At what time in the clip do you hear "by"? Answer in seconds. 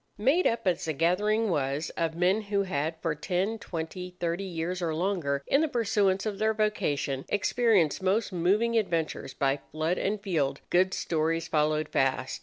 9.35-9.59